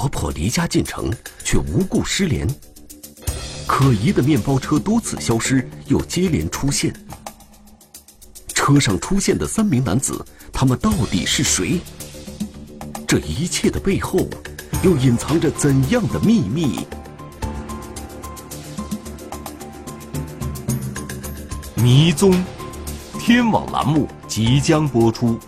[0.00, 1.12] 婆婆离家进城，
[1.44, 2.48] 却无故失联。
[3.66, 6.90] 可疑的面包车多次消失，又接连出现。
[8.54, 10.24] 车上出现的三名男子，
[10.54, 11.82] 他们到底是谁？
[13.06, 14.26] 这一切的背后，
[14.82, 16.86] 又隐藏着怎样的秘密？
[21.74, 22.42] 迷踪，
[23.18, 25.38] 天网栏目即将播出。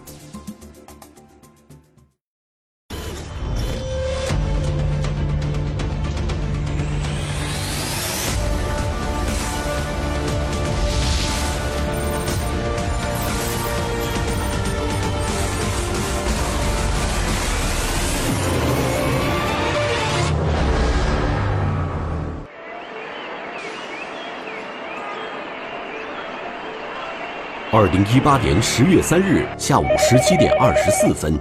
[27.74, 31.40] 二零一八年十月三日下午十七点二十四分，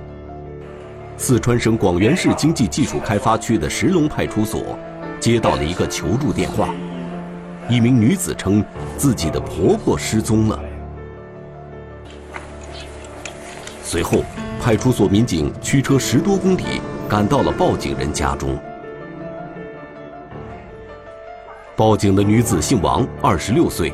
[1.18, 4.80] 四川省广元市经济技术开发区的石龙派出所
[5.20, 6.74] 接到了一个求助电话，
[7.68, 8.64] 一名女子称
[8.98, 10.58] 自己的婆婆失踪了。
[13.84, 14.24] 随后，
[14.62, 16.64] 派出所民警驱车十多公里
[17.10, 18.58] 赶到了报警人家中。
[21.76, 23.92] 报警的女子姓王，二十六岁，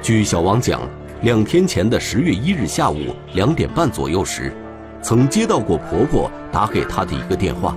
[0.00, 0.80] 据小王讲。
[1.24, 4.52] 两天前的十月一日下午两点半左右时，
[5.00, 7.74] 曾接到过婆婆打给她的一个电话。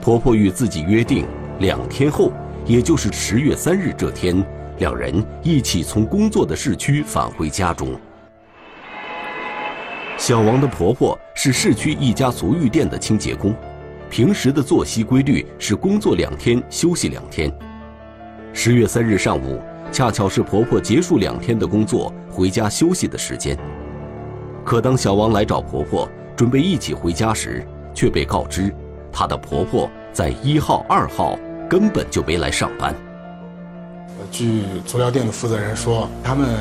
[0.00, 1.26] 婆婆与自己约定，
[1.58, 2.32] 两天后，
[2.64, 4.42] 也就是十月三日这天，
[4.78, 8.00] 两人一起从工作的市区返回家中。
[10.16, 13.54] 小王的婆婆是市区一家足浴店的清洁工，
[14.08, 17.54] 平时的作息规律是工作两天休息两天。
[18.54, 19.60] 十月三日上午。
[19.94, 23.56] 恰巧是婆婆结束两天的工作回家休息的时间，
[24.64, 27.64] 可当小王来找婆婆准备一起回家时，
[27.94, 28.74] 却被告知，
[29.12, 31.38] 她的婆婆在一号、二号
[31.70, 32.92] 根本就没来上班。
[34.32, 36.56] 据足疗店的负责人说，他们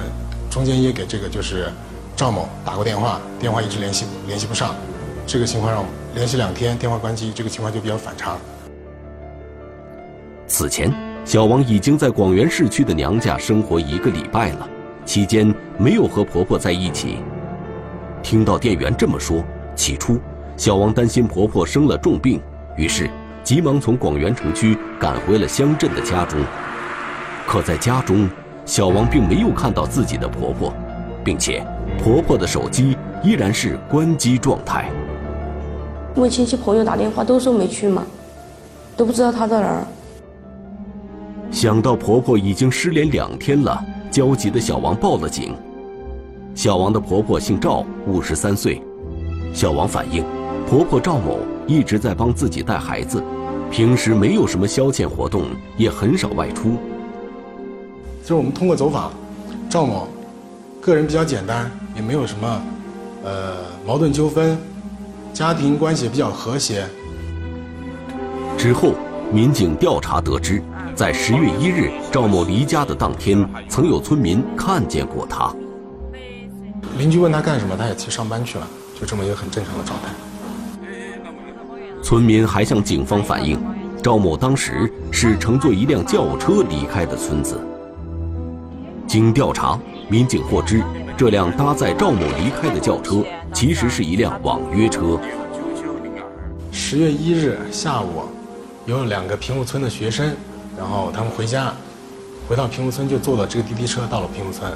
[0.51, 1.71] 中间也给这个就是
[2.15, 4.75] 赵某打过电话，电话一直联系联系不上，
[5.25, 5.83] 这个情况让
[6.13, 8.37] 联系两天电话关机，这个情况就比较反常。
[10.45, 11.12] 此前。
[11.25, 14.69] 小王已经在广元市区的娘家生活一个礼拜了，
[15.05, 17.19] 期间没有和婆婆在一起。
[18.21, 19.41] 听到店员这么说，
[19.73, 20.19] 起初
[20.57, 22.41] 小王担心婆婆生了重病，
[22.75, 23.09] 于是
[23.41, 26.37] 急忙从广元城区赶回了乡镇的家中。
[27.47, 28.29] 可在家中，
[28.65, 30.73] 小王并没有看到自己的婆婆，
[31.23, 31.65] 并且
[31.97, 34.89] 婆婆的手机依然是关机状态。
[36.15, 38.05] 问亲戚朋友打电话都说没去嘛，
[38.97, 39.87] 都不知道她在哪儿。
[41.53, 45.55] 想到婆婆已经失联两天了，焦急的小王报了警。
[46.55, 48.81] 小王的婆婆姓赵，五十三岁。
[49.53, 50.25] 小王反映，
[50.67, 51.37] 婆婆赵某
[51.67, 53.23] 一直在帮自己带孩子，
[53.69, 55.45] 平时没有什么消遣活动，
[55.77, 56.71] 也很少外出。
[58.23, 59.13] 就是我们通过走访，
[59.69, 60.07] 赵某
[60.81, 62.61] 个人比较简单，也没有什么
[63.23, 64.57] 呃矛盾纠纷，
[65.31, 66.83] 家庭关系比较和谐。
[68.57, 68.93] 之后，
[69.31, 70.61] 民警调查得知。
[70.95, 75.51] 在十月一日赵某离家的当天，曾有村民看见过他。
[76.99, 78.67] 邻居问他干什么，他也去上班去了，
[78.99, 80.09] 就这么一个很正常的状态。
[82.03, 83.59] 村民还向警方反映，
[84.03, 87.59] 赵某当时是乘坐一辆轿车离开的村子。
[89.07, 89.79] 经调查，
[90.09, 90.83] 民警获知，
[91.17, 95.19] 这辆搭载赵某离开的轿车其实是一辆网约车。
[96.71, 98.23] 十月一日下午，
[98.85, 100.35] 有两个平户村的学生。
[100.77, 101.73] 然后他们回家，
[102.49, 104.71] 回到平湖村就坐了这个滴滴车到了平湖村。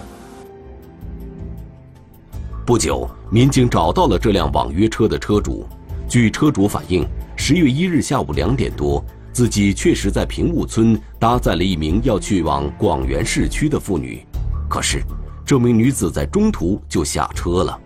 [2.66, 5.66] 不久，民警找到了这辆网约车的车主。
[6.08, 9.04] 据车主反映，十月一日下午两点多，
[9.34, 14.26] 自己确实在平雾村搭载了一名要去往广元市区的妇女。
[14.70, 15.02] 可是，
[15.46, 17.80] 这名女子在中途就下车了。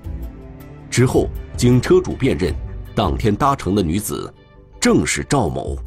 [0.89, 2.53] 之后，经车主辨认，
[2.93, 4.31] 当天搭乘的女子
[4.79, 5.77] 正是赵某。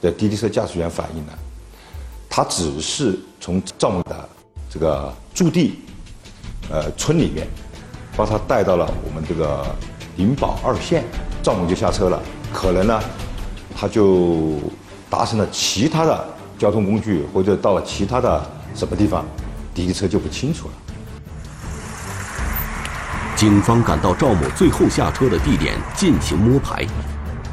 [0.00, 1.32] 的滴滴车驾驶员反映呢，
[2.28, 4.28] 他只是从赵某的
[4.68, 5.80] 这个驻地，
[6.70, 7.46] 呃村里面，
[8.16, 9.66] 把他带到了我们这个
[10.16, 11.04] 灵宝二线，
[11.42, 12.20] 赵某就下车了。
[12.52, 13.00] 可能呢，
[13.76, 14.58] 他就
[15.08, 19.24] 搭乘了其他的交通工具，或者到了其他的什么地方，
[19.74, 20.74] 滴滴车就不清楚了。
[23.36, 26.84] 警方赶到赵某最后下车的地点进行摸排，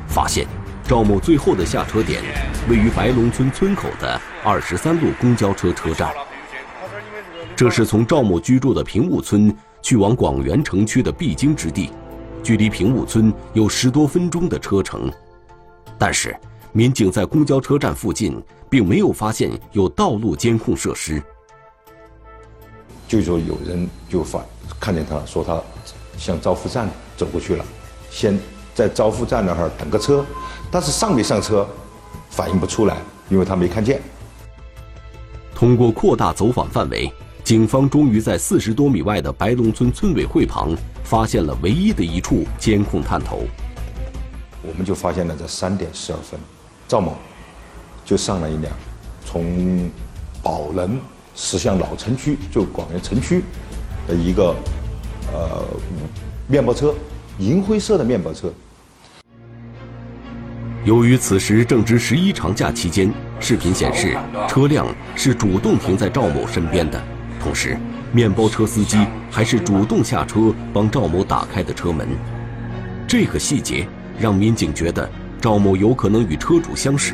[0.08, 0.48] 发现。
[0.88, 2.24] 赵某最后的下车点
[2.69, 6.13] 位于白龙村村口的二十三路公交车车站，
[7.57, 11.89] 这是从赵某居住的平雾村去往广元城区的必经之地，
[12.42, 15.12] 距离平雾村有十多分钟的车程。
[15.98, 16.34] 但是
[16.72, 21.22] 民警在公交车站附近并没有发现有道路监控设施。
[23.10, 24.42] 就说有人就发
[24.80, 25.62] 看见他说他
[26.18, 27.66] 向招富站走过去了，
[28.10, 28.40] 先
[28.74, 30.24] 在招富站那儿等个车，
[30.69, 31.68] 但是上没上车
[32.30, 32.98] 反应不出来，
[33.30, 34.02] 因为他没看见。
[35.56, 37.12] 通过扩大走访范围，
[37.44, 43.40] 警方终于在四十多米外的白龙村村委会旁发现了唯一的一处监控探头。
[44.62, 46.40] 我们就发现了在三点十二分，
[46.88, 47.16] 赵某
[48.04, 48.72] 就上了一辆
[49.25, 49.90] 从
[50.44, 51.00] 宝能
[51.36, 53.42] 驶向老城区，就广元城区
[54.08, 54.56] 的一个
[55.34, 55.64] 呃
[56.48, 56.94] 面包车，
[57.40, 58.52] 银灰色的面包车。
[60.88, 63.12] 由于此时正值十一长假期间，
[63.42, 64.18] 视频显示
[64.48, 64.88] 车辆
[65.18, 66.98] 是主动停在赵某身边的，
[67.44, 67.78] 同时
[68.13, 72.07] 面包车司机还是主动下车帮赵某打开的车门。
[73.06, 73.86] 这个细节。
[74.19, 75.07] 让民警觉得
[75.39, 77.13] 赵某有可能与车主相识，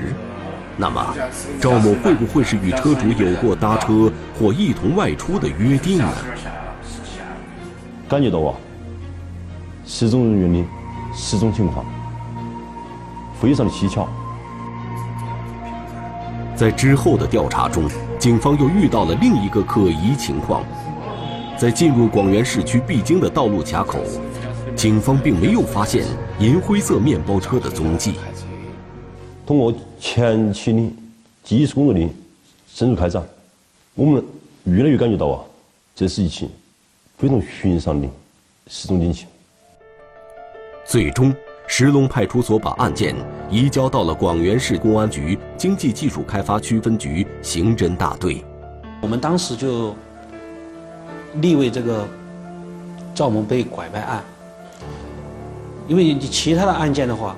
[0.77, 1.13] 那么
[1.59, 4.09] 赵某会不会是与车主有过搭车
[4.39, 6.09] 或一同外出的约定呢？
[8.07, 8.55] 感觉到啊，
[9.85, 10.69] 失踪人员的
[11.13, 11.85] 失踪情况
[13.43, 14.07] 非常的蹊跷。
[16.55, 20.63] 在之后的调查中，警方又遇到了另一个可疑情况，
[21.57, 23.99] 在进入广元市区必经的道路卡口。
[24.77, 26.05] 警方并没有发现
[26.39, 28.13] 银灰色面包车的踪迹。
[29.45, 30.93] 通过前期的
[31.43, 32.09] 技术工作的
[32.65, 33.21] 深入开展，
[33.93, 34.23] 我们
[34.63, 35.41] 越来越感觉到啊，
[35.93, 36.49] 这是一起
[37.17, 38.07] 非常寻常的
[38.67, 39.27] 失踪警情。
[40.85, 41.35] 最终，
[41.65, 43.15] 石龙派出所把案件
[43.49, 48.43] 移交到了广元市公安局经济技术开发区分局刑侦大队。
[49.01, 49.95] 我们当时就
[51.35, 52.07] 立为这个
[53.15, 54.23] 赵某被拐卖案。
[55.87, 57.35] 因为你其他的案件的话，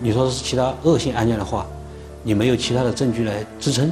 [0.00, 1.66] 你说是其他恶性案件的话，
[2.22, 3.90] 你没有其他的证据来支撑。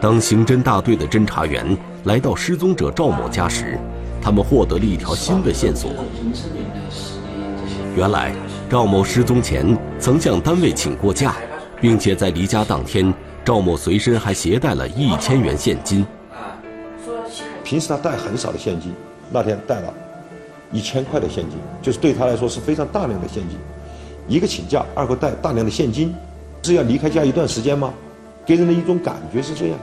[0.00, 3.78] 当刑侦大队的侦查员来到失踪者赵某家时，
[4.20, 5.90] 他们获得了一条新的线索。
[8.00, 8.32] 原来，
[8.70, 11.36] 赵某失踪前曾向单位请过假，
[11.82, 13.12] 并且在离家当天，
[13.44, 16.06] 赵某随身还携带了一千元现金。
[17.62, 18.94] 平时他带很少的现金，
[19.30, 19.92] 那天带了。
[20.72, 23.58] 一千块的现金，就是对他来说是非常大量的现金。
[24.26, 26.14] 一个请假，二个带大量的现金，
[26.62, 27.92] 是要离开家一段时间吗？
[28.46, 29.78] 给人的一种感觉是这样。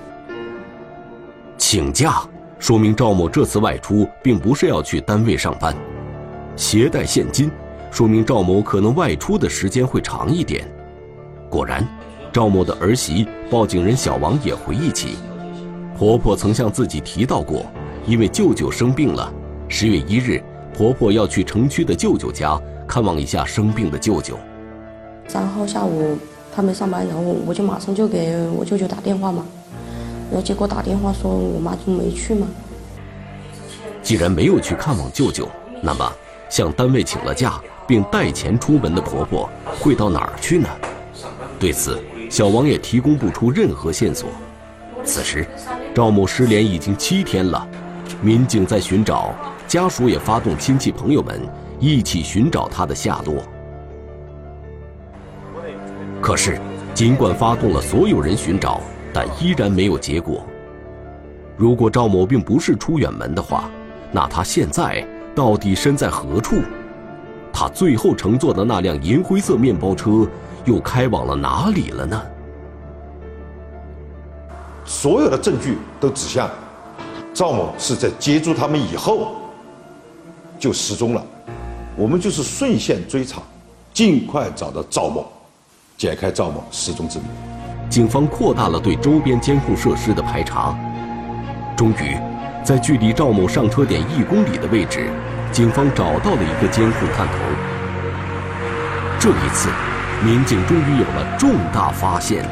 [1.55, 2.23] 请假
[2.57, 5.75] 说明赵某这次外出并不是要去单位上班。
[6.55, 7.51] 携带现金，
[7.91, 10.67] 说明赵某可能外出的时间会长一点。
[11.49, 11.87] 果然，
[12.31, 15.15] 赵某的儿媳报警人小王也回忆起，
[15.97, 17.65] 婆婆曾向自己提到过，
[18.05, 19.31] 因为舅舅生病了，
[19.67, 20.43] 十月一日。
[20.73, 24.37] 婆婆要去城区的舅舅家看望一下生病的舅舅。
[25.27, 26.15] 三号下午
[26.53, 29.43] 他没上班，然后我就马上就给我舅舅打电话嘛，
[30.29, 32.45] 然后结果打电话说我妈就没去嘛。
[34.03, 35.49] 既然没有去看望舅舅，
[35.81, 36.13] 那么
[36.47, 39.49] 向单位请了假并带钱出门的婆婆
[39.79, 40.67] 会到哪儿去呢？
[41.59, 41.99] 对此，
[42.29, 44.29] 小王也提供不出任何线索。
[45.03, 45.47] 此时，
[45.95, 47.67] 赵某失联已经七天了，
[48.21, 49.33] 民警在寻找。
[49.67, 51.41] 家属也发动亲戚朋友们
[51.77, 53.43] 一起寻找他的下落。
[56.21, 56.57] 可是，
[56.93, 60.45] 尽管发动了所有人寻找，但依然没有结果。
[61.57, 63.69] 如果赵某并不是出远门的话，
[64.11, 66.61] 那他现在到底身在何处？
[67.59, 70.27] 他最后乘坐的那辆银灰色面包车
[70.63, 72.21] 又开往了哪里了呢？
[74.85, 76.47] 所有的证据都指向
[77.33, 79.29] 赵某是在接住他们以后。
[80.59, 81.25] 就失踪了，
[81.95, 83.41] 我们就是顺线追查，
[83.91, 85.25] 尽快找到赵某，
[85.97, 87.25] 解开赵某失踪之谜。
[87.89, 90.77] 警方扩大了对周边监控设施的排查，
[91.75, 92.19] 终于，
[92.63, 95.09] 在距离赵某上车点一公里的位置，
[95.51, 97.33] 警方找到了一个监控探头。
[99.19, 99.69] 这一次，
[100.23, 102.45] 民警终于有了重大发现，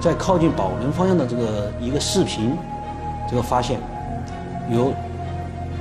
[0.00, 2.56] 在靠近宝能方向的这个一个视频，
[3.30, 3.80] 这个发现
[4.70, 4.92] 有。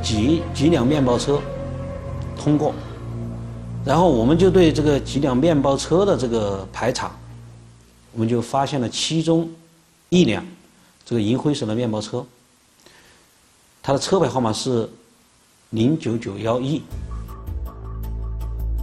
[0.02, 1.40] 几几辆面包车
[2.38, 2.74] 通过，
[3.86, 7.10] 然后我们就对这个几辆面包车的这个排查，
[8.12, 9.50] 我们就发现了其中
[10.10, 10.46] 一辆
[11.06, 12.26] 这个银灰色的面包车，
[13.82, 14.90] 它的车牌号码是
[15.74, 16.84] 零九九幺 E。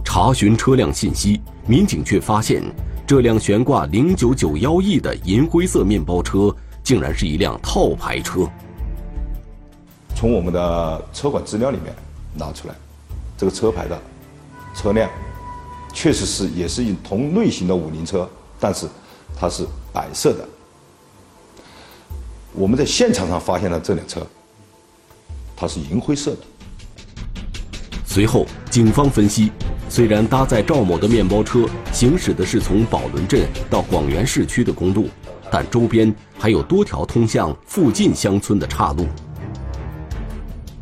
[0.03, 2.61] 查询车辆信息，民警却发现
[3.07, 8.45] 这辆悬挂零九九幺 E 的银灰色面包车，竟然是一辆套牌车。
[10.17, 11.95] 从我们的车管资料里面
[12.33, 12.75] 拿出来，
[13.37, 13.97] 这个车牌的
[14.75, 15.09] 车辆
[15.93, 18.29] 确实是也是一同类型的五菱车，
[18.59, 18.85] 但是
[19.39, 20.45] 它是白色的。
[22.51, 24.27] 我们在现场上发现了这辆车，
[25.55, 26.39] 它是银灰色的。
[28.13, 29.49] 随后，警方分析，
[29.87, 35.07] 虽然搭载赵某的面包车行驶的是从宝轮镇到广元市区的公路，
[35.49, 39.07] 但周边还有多条通向附近乡村的岔路。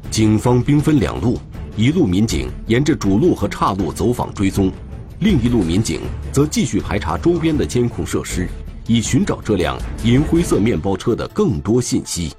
[0.10, 1.38] 警方兵分两路，
[1.78, 4.72] 一路民警沿着主路和岔路走访追踪，
[5.20, 8.48] 另一路民警则继续排查周边的监控设施，
[8.88, 12.34] 以寻找这辆银灰色面包车的更多信息。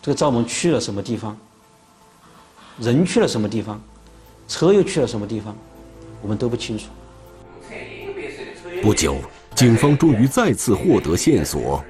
[0.00, 1.36] 这个赵某去了什么地方？
[2.80, 3.80] 人去了什么地方？
[4.48, 5.54] 车又去了什么地方？
[6.22, 6.86] 我们都不清楚。
[8.82, 9.16] 不久，
[9.54, 11.84] 警方终于再次获得线索。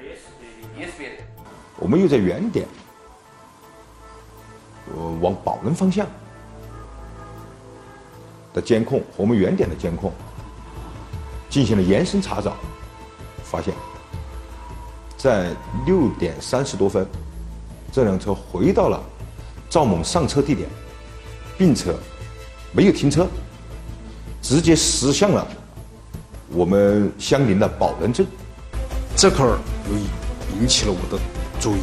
[1.77, 2.67] 我们又在原点，
[4.93, 6.05] 呃，往宝能方向
[8.53, 10.11] 的监控和我们原点的监控
[11.49, 12.55] 进行了延伸查找，
[13.43, 13.73] 发现，
[15.17, 15.49] 在
[15.87, 17.07] 六点三十多分，
[17.91, 19.01] 这辆车回到了
[19.71, 20.67] 赵某上车地点，
[21.57, 21.93] 并且
[22.73, 23.25] 没有停车，
[24.41, 25.47] 直接驶向了
[26.49, 28.27] 我们相邻的宝能镇。
[29.15, 29.57] 这块儿
[29.89, 31.17] 又引起了我的
[31.57, 31.79] 注意。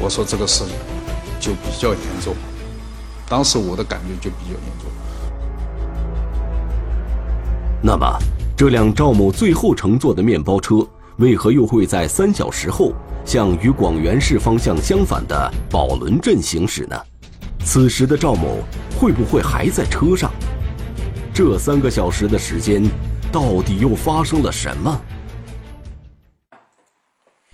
[0.00, 0.74] 我说这个事情
[1.40, 2.32] 就比较严重，
[3.28, 4.88] 当时我的感觉就比较严重。
[7.82, 8.06] 那么，
[8.56, 10.86] 这辆赵某最后乘坐的面包车，
[11.18, 12.92] 为何又会在三小时后
[13.24, 16.96] 向与广元市方向相反的宝轮镇行驶呢？
[17.64, 18.58] 此时的赵某
[18.98, 20.32] 会不会还在车上？
[21.34, 22.82] 这三个小时的时间，
[23.30, 25.00] 到底又发生了什么？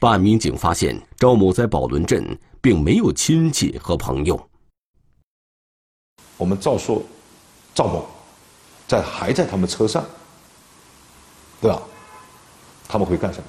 [0.01, 4.49] 办案民警发现，赵某在宝轮镇并没有亲戚和朋友。
[6.37, 7.03] 我们照说，
[7.75, 8.09] 赵某
[8.87, 10.05] 在还在他们车上，
[11.61, 11.83] 对吧？
[12.89, 13.45] 他们会干什么？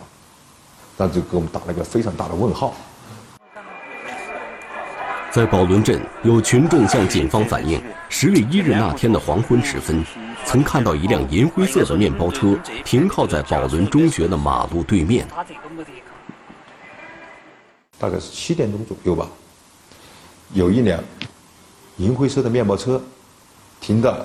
[0.98, 2.76] 那就给我们打了一个非常大的问号。
[5.32, 10.04] 在宝轮镇，有群众向警方反映，十月一日那天的黄昏时分，
[10.44, 15.26] 曾看到一辆银灰色的面包车停靠在宝轮中学的马路对面。
[17.98, 19.30] 大概是七点钟左右吧，
[20.54, 21.02] 有一辆
[21.98, 23.02] 银灰色的面包车
[23.80, 24.18] 停到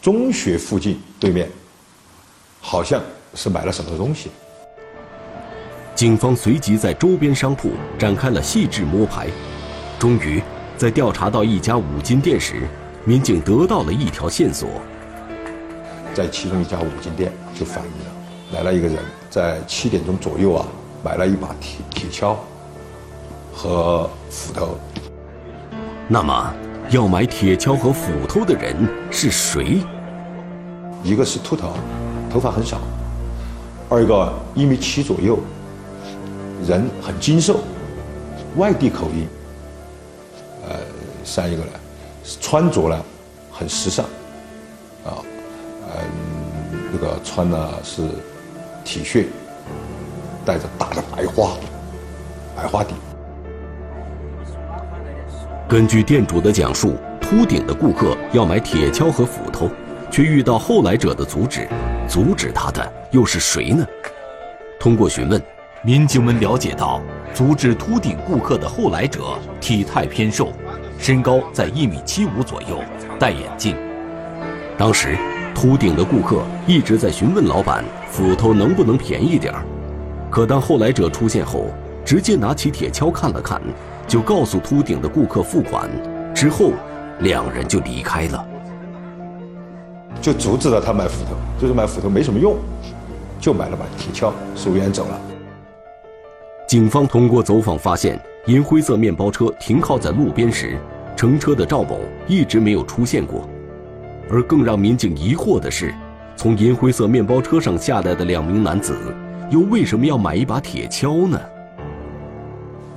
[0.00, 1.50] 中学附近对面，
[2.60, 3.02] 好像
[3.34, 4.30] 是买了什么东西。
[5.94, 9.28] 警方随即在周边商铺展开了细致摸排，
[9.98, 10.42] 终于
[10.76, 12.62] 在调查到一家五金店时，
[13.04, 14.68] 民警得到了一条线索。
[16.14, 18.14] 在其中一家五金店就反映了，
[18.52, 18.98] 来了一个人，
[19.28, 20.66] 在七点钟左右啊，
[21.04, 22.36] 买了一把铁铁锹。
[23.56, 24.76] 和斧头。
[26.08, 26.52] 那么，
[26.90, 28.74] 要买铁锹和斧头的人
[29.12, 29.78] 是谁？
[31.04, 31.72] 一个是秃头，
[32.28, 32.78] 头发很少；
[33.88, 35.38] 二一个一米七左右，
[36.66, 37.60] 人很精瘦，
[38.56, 39.26] 外地口音。
[40.66, 40.76] 呃，
[41.22, 41.70] 三一个呢，
[42.40, 43.04] 穿着呢
[43.52, 44.04] 很时尚，
[45.04, 45.20] 啊，
[45.82, 48.02] 嗯，那个穿的是
[48.84, 49.26] T 恤，
[50.44, 51.52] 带着大的白花，
[52.56, 52.94] 白花底。
[55.68, 59.68] 根据店主的讲述，秃顶的顾客要买铁锹和斧头，
[60.14, 61.66] 却遇到后来者的阻止。
[62.06, 63.84] 阻止他的又是谁呢？
[64.78, 65.42] 通过询问，
[65.82, 67.02] 民警们了解到，
[67.32, 70.52] 阻止秃顶顾客的后来者体态偏瘦，
[71.00, 72.80] 身高在一米七五左右，
[73.18, 73.74] 戴眼镜。
[74.78, 75.18] 当时，
[75.52, 79.64] 秃顶的顾客一直在询问老板斧头能不能便宜点儿。
[80.30, 83.60] 可当后来者出现后，直接拿起铁锹看了看。
[84.06, 85.90] 就告诉秃顶的顾客付款，
[86.32, 86.70] 之后
[87.20, 88.46] 两人就离开了，
[90.20, 92.56] 就阻止了他买斧头，就是买斧头没什么用，
[93.40, 95.20] 就买了把铁锹，收烟走了。
[96.66, 100.78] 警方通过走访发现，银灰色面包车停靠在路边时，
[101.14, 103.48] 乘车的赵某一直没有出现过，
[104.30, 105.94] 而更让民警疑惑的是，
[106.36, 108.96] 从银灰色面包车上下来的两名男子，
[109.50, 111.38] 又为什么要买一把铁锹呢？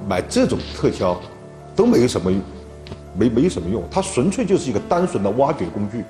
[0.08, 1.18] 买这种特锹
[1.76, 2.32] 都没有什么，
[3.14, 6.06] 没没有什么用，它纯粹就是一个单纯的挖掘工具。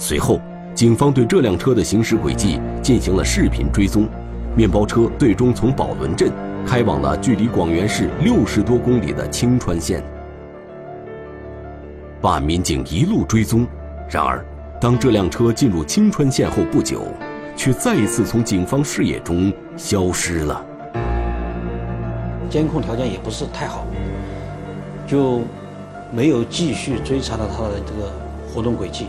[0.00, 0.40] 随后，
[0.74, 4.08] 警方对这辆车的行驶轨迹进行了视频追踪，
[4.56, 6.32] 面包车最终从宝轮镇
[6.66, 10.02] 开往了距离广元市六十多公里的青川县。
[12.18, 13.66] 办案民警一路追踪，
[14.08, 14.42] 然而，
[14.80, 17.02] 当这辆车进入青川县后不久，
[17.54, 20.64] 却再一次从警方视野中消失了。
[22.48, 23.86] 监控条件也不是太好，
[25.06, 25.42] 就
[26.10, 28.10] 没有继续追查到他的这个
[28.48, 29.08] 活动轨迹。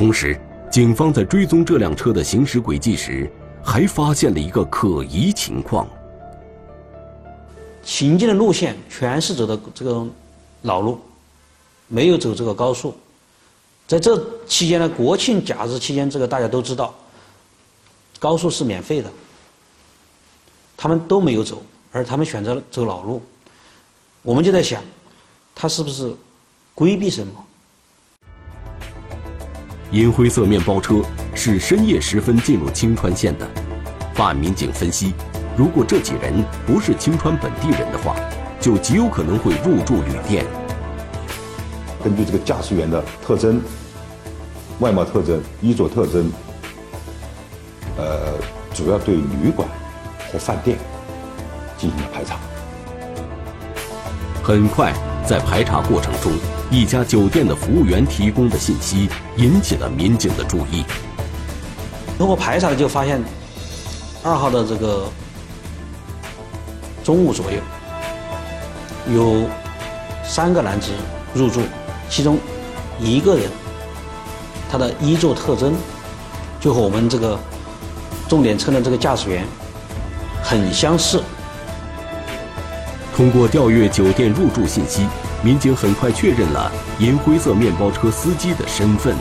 [0.00, 0.34] 同时，
[0.72, 3.30] 警方在追踪这辆车的行驶轨迹时，
[3.62, 5.86] 还发现了一个可疑情况：
[7.82, 10.06] 行进的路线全是走的这个
[10.62, 10.98] 老路，
[11.86, 12.96] 没有走这个高速。
[13.86, 16.94] 在这期间呢，国庆假日期间，这个大家都知道，
[18.18, 19.12] 高速是免费的，
[20.78, 23.20] 他们都没有走，而他们选择了走老路。
[24.22, 24.82] 我们就在想，
[25.54, 26.10] 他是不是
[26.74, 27.44] 规避什么？
[29.92, 31.02] 银灰色面包车
[31.34, 33.48] 是深夜时分进入青川县的。
[34.14, 35.14] 办案民警分析，
[35.56, 38.14] 如果这几人不是青川本地人的话，
[38.60, 40.46] 就极有可能会入住旅店。
[42.04, 43.60] 根据这个驾驶员的特征、
[44.78, 46.30] 外貌特征、衣着特征，
[47.96, 48.34] 呃，
[48.72, 49.68] 主要对旅馆
[50.32, 50.78] 和饭店
[51.76, 52.36] 进行了排查。
[54.42, 54.92] 很快，
[55.26, 56.32] 在排查过程中，
[56.70, 60.84] 一家酒店的服务员提供的信息引起了民警的注意。
[62.16, 63.20] 通过排查，就发现
[64.22, 65.10] 二号的这个
[67.02, 67.58] 中午左右，
[69.12, 69.48] 有
[70.22, 70.92] 三个男子
[71.34, 71.62] 入住，
[72.08, 72.38] 其中
[73.00, 73.50] 一个人
[74.70, 75.74] 他的衣着特征
[76.60, 77.36] 就和我们这个
[78.28, 79.44] 重点车辆这个驾驶员
[80.40, 81.20] 很相似。
[83.16, 85.06] 通过调阅酒店入住信息，
[85.42, 89.16] 民警很快确认了银灰色面包车司机的身份。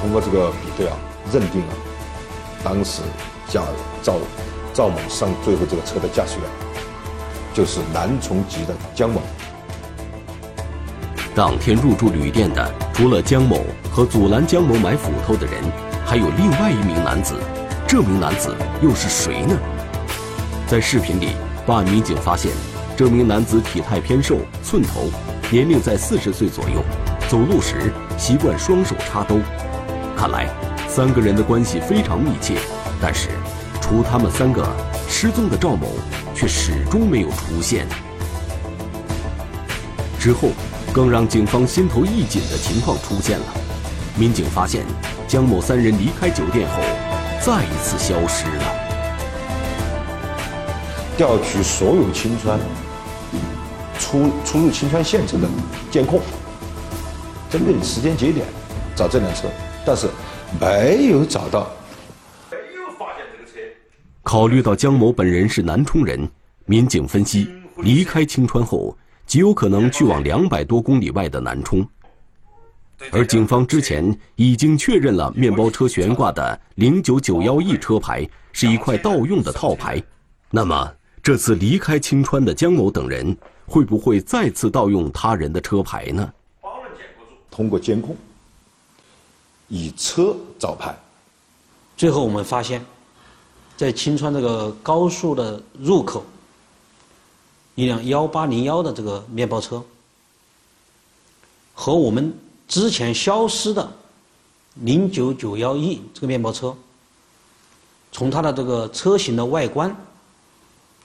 [0.00, 0.96] 通过这个比对啊，
[1.32, 1.74] 认定了
[2.62, 3.02] 当时
[3.46, 3.62] 驾
[4.02, 4.14] 赵
[4.72, 6.48] 赵某上最后这个车的驾驶员
[7.52, 9.20] 就是南充籍的江某。
[11.34, 15.62] 当天入住旅店的，除了江某和阻拦江某买斧头的人，
[16.06, 17.34] 还有另外一名男子。
[17.86, 19.54] 这名男子又是谁呢？
[20.66, 21.30] 在视频里。
[21.66, 22.52] 办案民警发现，
[22.96, 25.10] 这名男子体态偏瘦，寸头，
[25.50, 26.80] 年龄在四十岁左右，
[27.28, 29.40] 走路时习惯双手插兜。
[30.16, 30.48] 看来，
[30.88, 32.54] 三个人的关系非常密切。
[33.02, 33.30] 但是，
[33.80, 34.64] 除他们三个，
[35.08, 35.88] 失踪的赵某
[36.36, 37.84] 却始终没有出现。
[40.20, 40.50] 之后，
[40.92, 43.46] 更让警方心头一紧的情况出现了：
[44.16, 44.84] 民警发现，
[45.26, 46.80] 江某三人离开酒店后，
[47.44, 48.64] 再一次消失了。
[51.16, 52.58] 调取所有青川
[54.14, 55.48] 出出入青川县城的
[55.90, 56.20] 监控，
[57.50, 58.46] 针对时间节点
[58.94, 59.48] 找这辆车，
[59.84, 60.08] 但是
[60.60, 61.68] 没有找到。
[62.48, 63.58] 没有发现这个车。
[64.22, 66.30] 考虑到江某本人是南充人，
[66.64, 67.48] 民警分析，
[67.78, 68.96] 离开青川后
[69.26, 71.84] 极有可能去往两百多公里外的南充。
[73.10, 80.00] 而警方之前已经确认了面包车悬挂的零九九幺 E 车牌是一块盗用的套牌，
[80.52, 80.88] 那么。
[81.20, 83.34] 这次离开青川的江某等人，
[83.66, 86.32] 会不会再次盗用他人的车牌呢？
[87.50, 88.16] 通过监控，
[89.68, 90.96] 以车找牌。
[91.96, 92.84] 最后我们发现，
[93.76, 96.24] 在青川这个高速的入口，
[97.74, 99.82] 一辆幺八零幺的这个面包车，
[101.72, 103.90] 和我们之前消失的
[104.74, 106.76] 零九九幺 E 这个面包车，
[108.10, 109.94] 从它的这个车型的外观。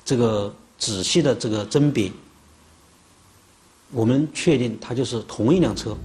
[0.03, 2.11] 这个仔细的这个甄别，
[3.91, 5.95] 我们确定它就是同一辆车。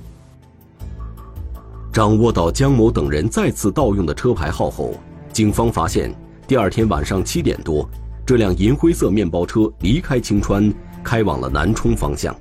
[1.92, 4.94] 掌握到江某等人再次盗用的车牌号后，
[5.33, 6.12] 警方发现
[6.49, 7.88] 第二天晚上七点多，
[8.27, 10.73] 这辆银灰色面包车离开青川，
[11.05, 12.35] 开往了南充方向。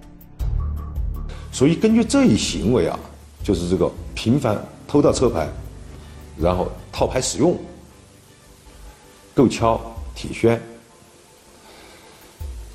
[1.51, 2.97] 所以根据这一行为啊，
[3.43, 5.47] 就是这个频繁偷盗车牌，
[6.39, 7.55] 然后套牌使用、
[9.35, 9.79] 购敲、
[10.15, 10.59] 体宣。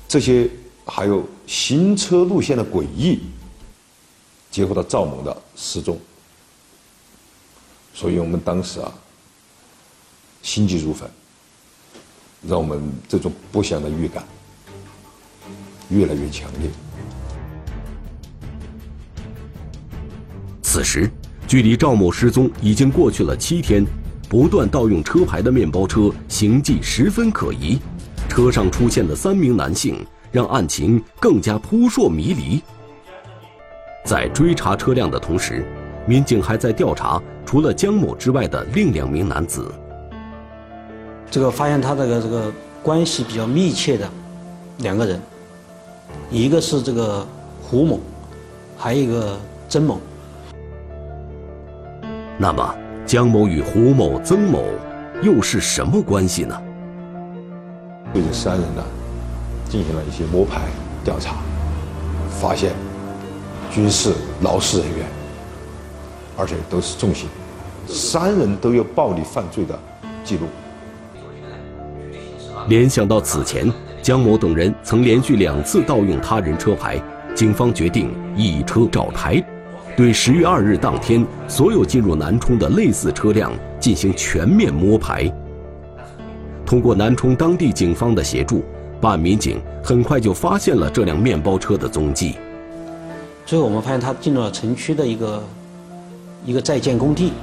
[0.07, 0.49] 这些
[0.85, 3.21] 还有行车路线的诡异，
[4.51, 5.99] 结合到赵某的失踪，
[7.91, 8.93] 所以我们当时啊，
[10.43, 11.09] 心急如焚，
[12.47, 14.23] 让我们这种不祥的预感
[15.89, 16.69] 越来越强烈。
[20.61, 21.09] 此时，
[21.47, 23.83] 距离赵某失踪已经过去了七天，
[24.29, 27.79] 不断盗用车牌的面包车行迹十分可疑。
[28.29, 32.61] 车上出现的三名男性，让案情更加扑朔迷离。
[34.05, 35.65] 在追查车辆的同时，
[36.05, 39.71] 民警还在调查除了江某之外的另两名男子。
[41.29, 44.09] 这个发现他这个这个关系比较密切的
[44.79, 45.19] 两个人，
[46.31, 47.25] 一个是这个
[47.61, 47.99] 胡某，
[48.77, 49.37] 还有一个
[49.67, 49.99] 曾某。
[52.37, 54.63] 那么，江某与胡某、曾某
[55.21, 56.59] 又是什么关系呢？
[58.11, 58.83] 对这三人呢，
[59.69, 60.61] 进行了一些摸排
[61.03, 61.35] 调查，
[62.41, 62.73] 发现
[63.71, 65.05] 军事、劳事人员，
[66.35, 67.29] 而且都是重刑，
[67.87, 69.79] 三人都有暴力犯罪的
[70.23, 70.47] 记录。
[72.67, 76.99] 联想到此前江某等人曾连续两次盗用他人车牌，
[77.35, 79.41] 警方决定以车找台，
[79.95, 85.31] 对十月二日当天所有进入南充的类似车辆进行全面摸排。
[86.65, 88.63] 通过南充当地警方的协助，
[89.01, 92.35] 办案民警很快就发现了这辆面包车的踪迹。
[93.45, 95.43] 最后我们发现他进入了城区的一个
[96.45, 97.33] 一个在建工地，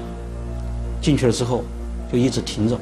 [1.01, 1.64] 进去了之后
[2.12, 2.79] 就一直停着。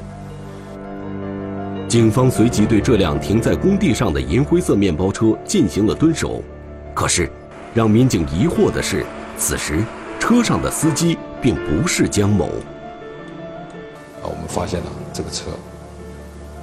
[1.87, 6.41] 警方随即对这辆停在工地上的银灰色面包车进行了蹲守，
[6.93, 7.29] 可是，
[7.73, 9.05] 让民警疑惑的是，
[9.37, 9.83] 此时
[10.19, 12.45] 车上的司机并不是江某。
[14.21, 15.51] 啊，我们发现了这个车，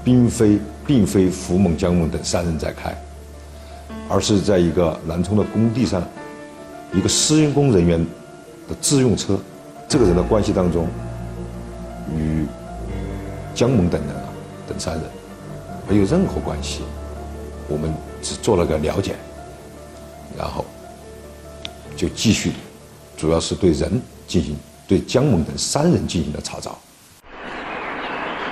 [0.05, 2.95] 并非并非胡某、江某等三人在开，
[4.09, 6.03] 而是在一个南充的工地上，
[6.92, 7.99] 一个施工人员
[8.68, 9.38] 的自用车。
[9.88, 10.88] 这个人的关系当中，
[12.16, 12.47] 与
[13.55, 14.29] 江某等人啊
[14.66, 15.03] 等三人。
[15.88, 16.81] 没有任何关系，
[17.68, 17.92] 我们
[18.23, 19.14] 只做了个了解，
[20.38, 20.64] 然后
[21.95, 22.53] 就继续，
[23.16, 24.57] 主要是对人进行
[24.88, 26.79] 对江某等三人进行了查找。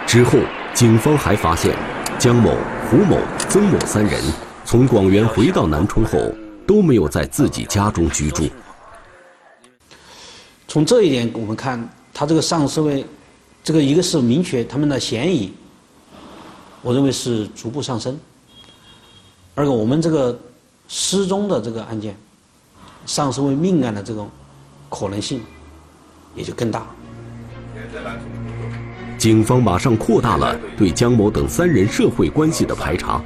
[0.07, 0.39] 之后，
[0.75, 1.75] 警方还发现
[2.21, 2.55] 江某、
[2.91, 3.17] 胡某、
[3.49, 4.23] 曾某三人
[4.67, 6.31] 从广元回到南充后
[6.67, 8.47] 都没有在自己家中居住。
[10.69, 13.07] 从这一点我们看，他这个上是为
[13.65, 15.51] 这个一个是明确他们的嫌疑。
[16.83, 18.21] 我认为是逐步上升。
[19.55, 20.39] 二个，我们这个
[20.89, 22.15] 失踪的这个案件，
[23.07, 24.29] 上升为命案的这种
[24.91, 25.41] 可能性
[26.35, 26.87] 也就更大。
[29.21, 33.21] 警方马上扩大了对江某等三人社会关系的排查。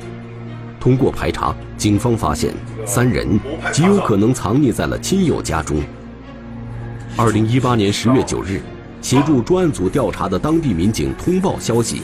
[0.80, 2.52] 通过排查，警方发现
[2.84, 3.38] 三人
[3.72, 5.80] 极有可能藏匿在了亲友家中。
[7.16, 8.60] 二零一八年十月九日，
[9.00, 12.02] 协助专案组调查的当地民警通报消息。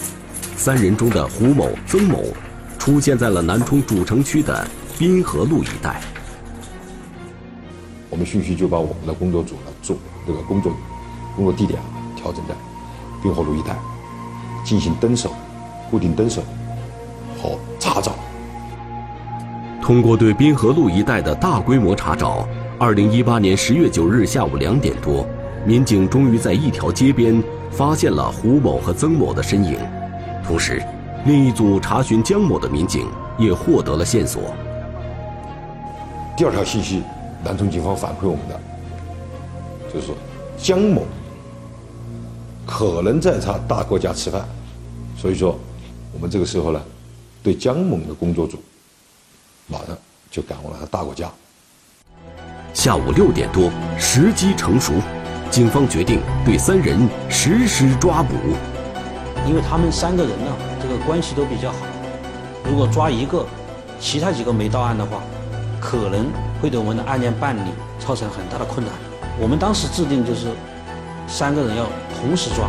[0.57, 2.23] 三人中的胡某、曾某，
[2.79, 4.65] 出现在了南充主城区的
[5.01, 6.01] 滨河路一带。
[8.09, 10.73] 我们迅速就把我们的工作组呢做这个工作
[11.35, 11.77] 工作地点
[12.15, 12.55] 调整在
[13.23, 13.77] 滨河路一带，
[14.65, 15.31] 进行蹲守、
[15.91, 16.43] 固定蹲守
[17.41, 18.13] 和查找。
[19.83, 22.47] 通过对滨河路一带的大规模查找，
[22.79, 25.27] 二零一八年十月九日下午两点多，
[25.65, 29.77] 民警终于在一条街边发现了胡某和曾某的身影。
[30.45, 30.83] 同时，
[31.25, 33.07] 另一组查询江某的民警
[33.39, 34.43] 也获得了线索。
[36.37, 37.03] 第二条信息，
[37.45, 38.61] 南充警方反馈我们的，
[39.93, 40.15] 就是说
[40.57, 41.03] 江某
[42.71, 44.49] 可能在他大哥家吃饭，
[45.19, 45.59] 所以说
[46.15, 46.81] 我们这个时候呢，
[47.43, 48.63] 对江某的工作组
[49.67, 49.89] 马上
[50.31, 51.29] 就赶往了他大哥家。
[52.73, 54.93] 下午六点多，时机成熟，
[55.51, 58.37] 警方决定对三人实施抓捕。
[59.49, 61.79] 因为他们三个人呢，这个关系都比较好。
[62.65, 63.45] 如果抓一个，
[63.99, 65.21] 其他几个没到案的话，
[65.81, 66.31] 可能
[66.63, 68.95] 会对我们的案件办理造成很大的困难。
[69.41, 70.53] 我们当时制定就是
[71.27, 71.85] 三个人要
[72.21, 72.69] 同时抓。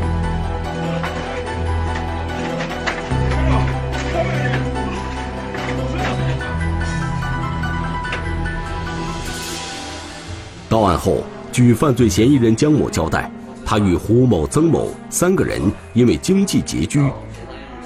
[10.70, 13.30] 到案后，据犯罪嫌疑人江某交代。
[13.66, 15.62] 他与胡某、曾某三个人
[15.94, 17.10] 因为经济拮据，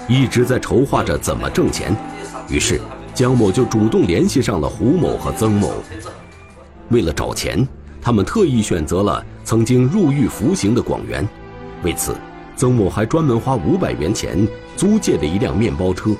[0.07, 1.95] 一直在筹划着怎么挣钱。
[2.47, 2.79] 于是，
[3.13, 5.73] 江某就主动联系上了胡某和曾某。
[6.89, 7.67] 为了找钱，
[8.01, 11.27] 他们特意选择了曾经入狱服刑的广元。
[11.83, 12.15] 为此，
[12.55, 16.11] 曾某还专门花五百元钱租借了一辆面包车。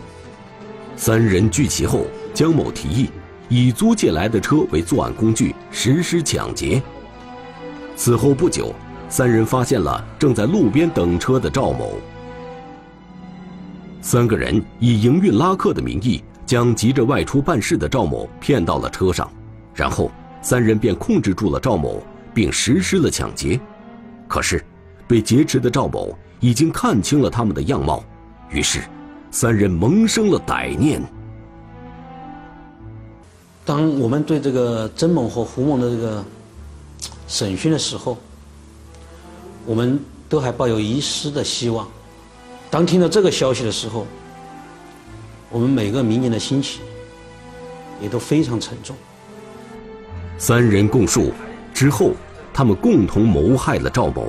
[0.96, 3.10] 三人聚齐后，江某提议
[3.50, 6.82] 以租借来的车为作案工具实施抢劫。
[7.96, 8.74] 此后不久。
[9.08, 12.00] 三人发现了正在路边等车的赵某。
[14.02, 19.32] 三个人以营运拉客的名义，将急着外出办事的赵某骗到了车上，
[19.76, 22.02] 然后三人便控制住了赵某，
[22.34, 23.60] 并实施了抢劫。
[24.28, 24.66] 可是，
[25.08, 28.04] 被劫持的赵某已经看清了他们的样貌，
[28.50, 28.82] 于是，
[29.32, 31.02] 三人萌生了歹念。
[33.64, 36.24] 当我们对这个曾某和胡某的这个
[37.28, 38.18] 审讯的时候，
[39.66, 41.88] 我们都还抱有一丝的希望。
[42.70, 44.06] 当听到这个消息的时候，
[45.50, 46.82] 我们每个民警的心情
[48.02, 48.96] 也都非常沉重。
[50.38, 51.32] 三人供述
[51.74, 52.12] 之后，
[52.54, 54.28] 他们共同谋害了赵某。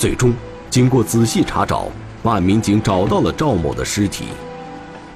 [0.00, 0.32] 最终，
[0.70, 1.88] 经过仔细查找，
[2.22, 4.28] 办案民警找到了赵某的尸体。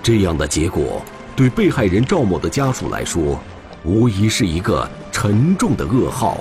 [0.03, 1.01] 这样的结果，
[1.35, 3.41] 对被害人赵某的家属来说，
[3.83, 6.37] 无疑是一个沉重的噩耗。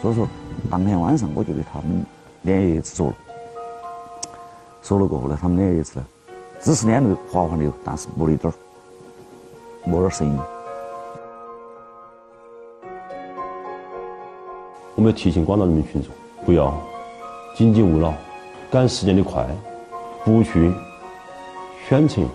[0.00, 0.26] 所以说，
[0.70, 2.02] 当天晚上我就给他们
[2.40, 3.14] 两爷爷子说了，
[4.80, 6.06] 说了过后呢，他们两爷爷子呢，
[6.58, 8.56] 只是两个滑滑流，但是没一点儿，
[9.84, 10.38] 没点儿声音。
[14.94, 16.10] 我们要提醒广大人民群众，
[16.46, 16.72] 不要
[17.54, 18.14] 紧紧勿扰，
[18.70, 19.46] 赶时间的快，
[20.24, 20.72] 不去
[21.88, 22.26] 选乘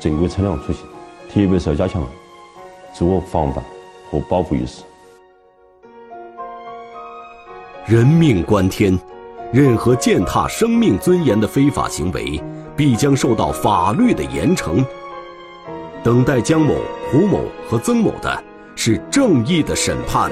[0.00, 0.86] 正规车辆出行，
[1.28, 2.02] 特别是要加强
[2.92, 3.62] 自我防范
[4.10, 4.82] 和保护意识。
[7.86, 8.98] 人命关天，
[9.52, 12.42] 任何践踏生命尊严的非法行为，
[12.74, 14.82] 必将受到法律的严惩。
[16.02, 16.74] 等待江某、
[17.10, 18.42] 胡某和曾某的
[18.74, 20.30] 是正义的审判。